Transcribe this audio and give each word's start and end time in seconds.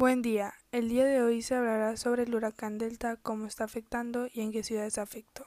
Buen 0.00 0.22
día. 0.22 0.54
El 0.72 0.88
día 0.88 1.04
de 1.04 1.22
hoy 1.22 1.42
se 1.42 1.54
hablará 1.54 1.94
sobre 1.98 2.22
el 2.22 2.34
huracán 2.34 2.78
Delta, 2.78 3.16
cómo 3.16 3.44
está 3.44 3.64
afectando 3.64 4.28
y 4.32 4.40
en 4.40 4.50
qué 4.50 4.62
ciudades 4.62 4.96
afectó. 4.96 5.44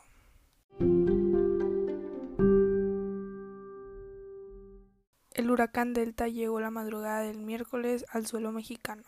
El 5.32 5.50
huracán 5.50 5.96
Delta 5.96 6.28
llegó 6.28 6.60
la 6.60 6.70
madrugada 6.70 7.22
del 7.22 7.40
miércoles 7.40 8.06
al 8.12 8.28
suelo 8.28 8.52
mexicano. 8.52 9.02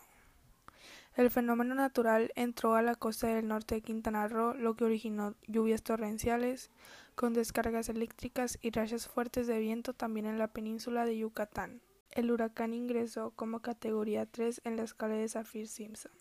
El 1.14 1.30
fenómeno 1.30 1.76
natural 1.76 2.32
entró 2.34 2.74
a 2.74 2.82
la 2.82 2.96
costa 2.96 3.28
del 3.28 3.46
norte 3.46 3.76
de 3.76 3.82
Quintana 3.82 4.26
Roo, 4.26 4.52
lo 4.54 4.74
que 4.74 4.82
originó 4.82 5.36
lluvias 5.46 5.84
torrenciales, 5.84 6.72
con 7.14 7.34
descargas 7.34 7.88
eléctricas 7.88 8.58
y 8.62 8.70
rachas 8.70 9.06
fuertes 9.06 9.46
de 9.46 9.60
viento 9.60 9.92
también 9.94 10.26
en 10.26 10.40
la 10.40 10.48
península 10.48 11.04
de 11.04 11.18
Yucatán. 11.18 11.82
El 12.12 12.30
huracán 12.30 12.72
ingresó 12.72 13.30
como 13.36 13.60
categoría 13.60 14.26
3 14.26 14.62
en 14.64 14.76
la 14.76 14.84
escala 14.84 15.14
de 15.14 15.28
Saffir-Simpson, 15.28 16.12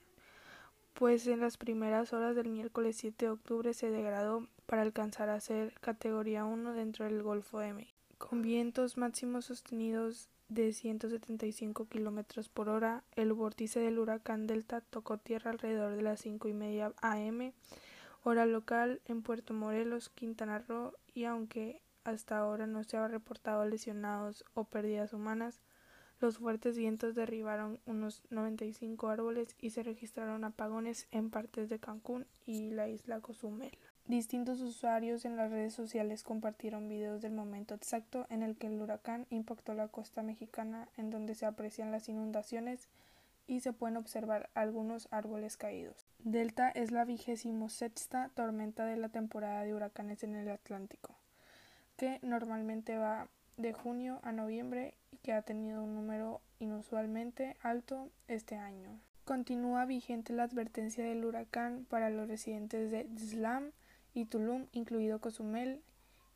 pues 0.93 1.27
en 1.27 1.39
las 1.39 1.57
primeras 1.57 2.13
horas 2.13 2.35
del 2.35 2.49
miércoles 2.49 2.97
7 2.97 3.25
de 3.25 3.31
octubre 3.31 3.73
se 3.73 3.89
degradó 3.89 4.47
para 4.65 4.81
alcanzar 4.81 5.29
a 5.29 5.39
ser 5.39 5.73
categoría 5.79 6.45
1 6.45 6.73
dentro 6.73 7.05
del 7.05 7.21
Golfo 7.21 7.59
de 7.59 7.73
México, 7.73 7.97
con 8.17 8.41
vientos 8.41 8.97
máximos 8.97 9.45
sostenidos 9.45 10.29
de 10.49 10.73
175 10.73 11.87
kilómetros 11.87 12.49
por 12.49 12.69
hora. 12.69 13.03
El 13.15 13.33
vórtice 13.33 13.79
del 13.79 13.99
huracán 13.99 14.47
Delta 14.47 14.81
tocó 14.81 15.17
tierra 15.17 15.51
alrededor 15.51 15.95
de 15.95 16.01
las 16.01 16.21
5 16.21 16.47
y 16.47 16.53
media 16.53 16.93
am, 17.01 17.51
hora 18.23 18.45
local, 18.45 19.01
en 19.05 19.21
Puerto 19.21 19.53
Morelos, 19.53 20.09
Quintana 20.09 20.59
Roo, 20.59 20.93
y 21.13 21.25
aunque 21.25 21.81
hasta 22.03 22.37
ahora 22.37 22.67
no 22.67 22.83
se 22.83 22.97
ha 22.97 23.07
reportado 23.07 23.65
lesionados 23.65 24.45
o 24.53 24.65
pérdidas 24.65 25.13
humanas, 25.13 25.61
los 26.19 26.37
fuertes 26.37 26.77
vientos 26.77 27.13
derribaron 27.13 27.79
unos 27.85 28.23
95 28.29 29.09
árboles 29.09 29.55
y 29.59 29.71
se 29.71 29.83
registraron 29.83 30.43
apagones 30.43 31.07
en 31.11 31.29
partes 31.29 31.69
de 31.69 31.79
Cancún 31.79 32.25
y 32.45 32.71
la 32.71 32.87
isla 32.87 33.19
Cozumel. 33.19 33.77
Distintos 34.07 34.61
usuarios 34.61 35.25
en 35.25 35.35
las 35.35 35.51
redes 35.51 35.73
sociales 35.73 36.23
compartieron 36.23 36.87
videos 36.87 37.21
del 37.21 37.33
momento 37.33 37.73
exacto 37.73 38.27
en 38.29 38.43
el 38.43 38.55
que 38.55 38.67
el 38.67 38.81
huracán 38.81 39.25
impactó 39.29 39.73
la 39.73 39.87
costa 39.87 40.23
mexicana 40.23 40.87
en 40.95 41.09
donde 41.09 41.35
se 41.35 41.45
aprecian 41.45 41.91
las 41.91 42.07
inundaciones 42.07 42.87
y 43.47 43.59
se 43.59 43.73
pueden 43.73 43.97
observar 43.97 44.49
algunos 44.53 45.07
árboles 45.11 45.57
caídos. 45.57 46.07
Delta 46.19 46.69
es 46.69 46.91
la 46.91 47.03
vigésimo 47.05 47.69
sexta 47.69 48.29
tormenta 48.35 48.85
de 48.85 48.97
la 48.97 49.09
temporada 49.09 49.63
de 49.63 49.73
huracanes 49.73 50.23
en 50.23 50.35
el 50.35 50.49
Atlántico, 50.49 51.15
que 51.97 52.19
normalmente 52.21 52.97
va 52.97 53.27
de 53.57 53.73
junio 53.73 54.19
a 54.23 54.31
noviembre 54.31 54.95
y 55.11 55.17
que 55.17 55.33
ha 55.33 55.41
tenido 55.41 55.83
un 55.83 55.95
número 55.95 56.41
inusualmente 56.59 57.55
alto 57.61 58.09
este 58.27 58.55
año. 58.55 58.99
Continúa 59.23 59.85
vigente 59.85 60.33
la 60.33 60.43
advertencia 60.43 61.03
del 61.03 61.25
huracán 61.25 61.85
para 61.89 62.09
los 62.09 62.27
residentes 62.27 62.91
de 62.91 63.07
Islam 63.15 63.71
y 64.13 64.25
Tulum, 64.25 64.67
incluido 64.71 65.19
Cozumel, 65.19 65.81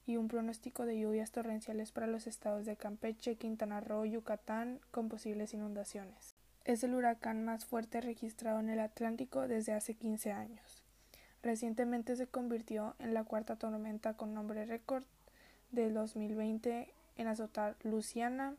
y 0.05 0.17
un 0.17 0.27
pronóstico 0.27 0.87
de 0.87 0.99
lluvias 0.99 1.31
torrenciales 1.31 1.91
para 1.91 2.07
los 2.07 2.25
estados 2.25 2.65
de 2.65 2.75
Campeche, 2.75 3.35
Quintana 3.35 3.79
Roo, 3.79 4.05
y 4.05 4.11
Yucatán, 4.11 4.79
con 4.89 5.07
posibles 5.07 5.53
inundaciones. 5.53 6.33
Es 6.65 6.83
el 6.83 6.95
huracán 6.95 7.45
más 7.45 7.65
fuerte 7.65 8.01
registrado 8.01 8.59
en 8.59 8.69
el 8.69 8.79
Atlántico 8.79 9.47
desde 9.47 9.73
hace 9.73 9.93
15 9.93 10.31
años. 10.31 10.83
Recientemente 11.43 12.15
se 12.15 12.25
convirtió 12.25 12.95
en 12.97 13.13
la 13.13 13.23
cuarta 13.23 13.55
tormenta 13.55 14.15
con 14.15 14.33
nombre 14.33 14.65
récord 14.65 15.03
del 15.71 15.93
2020 15.93 16.91
en 17.19 17.27
azotar 17.27 17.75
Luciana, 17.83 18.55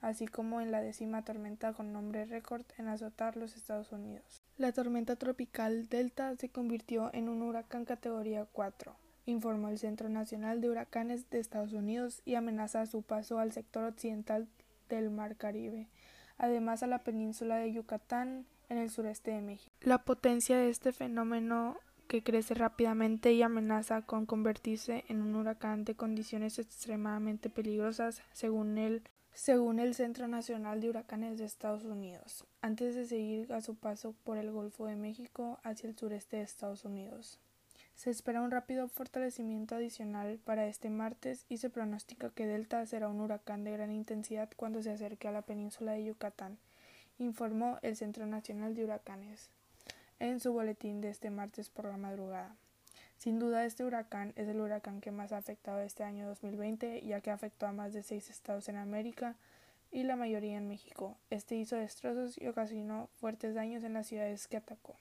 así 0.00 0.26
como 0.26 0.60
en 0.60 0.70
la 0.70 0.82
décima 0.82 1.24
tormenta 1.24 1.72
con 1.72 1.92
nombre 1.92 2.26
récord 2.26 2.64
en 2.76 2.88
azotar 2.88 3.36
los 3.36 3.56
Estados 3.56 3.90
Unidos. 3.90 4.42
La 4.58 4.72
tormenta 4.72 5.16
tropical 5.16 5.88
Delta 5.88 6.36
se 6.36 6.50
convirtió 6.50 7.10
en 7.14 7.28
un 7.28 7.42
huracán 7.42 7.84
categoría 7.84 8.46
4, 8.52 8.94
informó 9.26 9.68
el 9.68 9.78
Centro 9.78 10.08
Nacional 10.08 10.60
de 10.60 10.68
Huracanes 10.68 11.30
de 11.30 11.40
Estados 11.40 11.72
Unidos 11.72 12.20
y 12.24 12.34
amenaza 12.34 12.84
su 12.86 13.02
paso 13.02 13.38
al 13.38 13.52
sector 13.52 13.84
occidental 13.84 14.46
del 14.88 15.10
Mar 15.10 15.36
Caribe, 15.36 15.88
además 16.36 16.82
a 16.82 16.86
la 16.86 16.98
península 16.98 17.56
de 17.56 17.72
Yucatán 17.72 18.46
en 18.68 18.78
el 18.78 18.90
sureste 18.90 19.30
de 19.30 19.40
México. 19.40 19.74
La 19.80 19.98
potencia 19.98 20.56
de 20.56 20.68
este 20.68 20.92
fenómeno 20.92 21.78
que 22.12 22.22
crece 22.22 22.52
rápidamente 22.52 23.32
y 23.32 23.40
amenaza 23.40 24.02
con 24.02 24.26
convertirse 24.26 25.06
en 25.08 25.22
un 25.22 25.34
huracán 25.34 25.86
de 25.86 25.94
condiciones 25.94 26.58
extremadamente 26.58 27.48
peligrosas, 27.48 28.20
según 28.34 28.76
el, 28.76 29.02
según 29.32 29.78
el 29.78 29.94
Centro 29.94 30.28
Nacional 30.28 30.82
de 30.82 30.90
Huracanes 30.90 31.38
de 31.38 31.46
Estados 31.46 31.86
Unidos, 31.86 32.44
antes 32.60 32.94
de 32.94 33.06
seguir 33.06 33.50
a 33.50 33.62
su 33.62 33.76
paso 33.76 34.14
por 34.24 34.36
el 34.36 34.50
Golfo 34.50 34.84
de 34.84 34.94
México 34.94 35.58
hacia 35.62 35.88
el 35.88 35.96
sureste 35.96 36.36
de 36.36 36.42
Estados 36.42 36.84
Unidos. 36.84 37.38
Se 37.94 38.10
espera 38.10 38.42
un 38.42 38.50
rápido 38.50 38.88
fortalecimiento 38.88 39.76
adicional 39.76 40.38
para 40.44 40.66
este 40.66 40.90
martes 40.90 41.46
y 41.48 41.56
se 41.56 41.70
pronostica 41.70 42.28
que 42.28 42.44
Delta 42.44 42.84
será 42.84 43.08
un 43.08 43.22
huracán 43.22 43.64
de 43.64 43.72
gran 43.72 43.90
intensidad 43.90 44.50
cuando 44.54 44.82
se 44.82 44.90
acerque 44.90 45.28
a 45.28 45.32
la 45.32 45.40
península 45.40 45.92
de 45.92 46.04
Yucatán, 46.04 46.58
informó 47.16 47.78
el 47.80 47.96
Centro 47.96 48.26
Nacional 48.26 48.74
de 48.74 48.84
Huracanes 48.84 49.48
en 50.22 50.38
su 50.38 50.52
boletín 50.52 51.00
de 51.00 51.10
este 51.10 51.30
martes 51.30 51.68
por 51.68 51.84
la 51.84 51.96
madrugada. 51.96 52.54
Sin 53.18 53.40
duda 53.40 53.64
este 53.64 53.84
huracán 53.84 54.32
es 54.36 54.46
el 54.46 54.60
huracán 54.60 55.00
que 55.00 55.10
más 55.10 55.32
ha 55.32 55.38
afectado 55.38 55.80
este 55.80 56.04
año 56.04 56.28
2020 56.28 57.02
ya 57.02 57.20
que 57.20 57.32
afectó 57.32 57.66
a 57.66 57.72
más 57.72 57.92
de 57.92 58.04
seis 58.04 58.30
estados 58.30 58.68
en 58.68 58.76
América 58.76 59.34
y 59.90 60.04
la 60.04 60.14
mayoría 60.14 60.56
en 60.56 60.68
México. 60.68 61.16
Este 61.30 61.56
hizo 61.56 61.74
destrozos 61.74 62.40
y 62.40 62.46
ocasionó 62.46 63.08
fuertes 63.18 63.56
daños 63.56 63.82
en 63.82 63.94
las 63.94 64.06
ciudades 64.06 64.46
que 64.46 64.58
atacó. 64.58 64.94